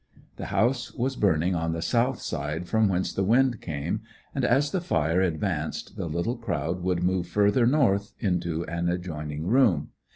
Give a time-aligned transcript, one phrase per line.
[0.37, 4.01] The house was burning on the south side from whence the wind came,
[4.33, 9.45] and as the fire advanced the little crowd would move further north, into an adjoining
[9.45, 9.91] room.